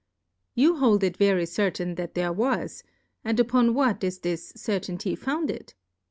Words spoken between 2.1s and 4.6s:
there was, and upon what is this